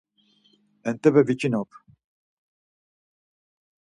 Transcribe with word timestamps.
Entepe 0.91 1.21
viçinop. 1.27 1.69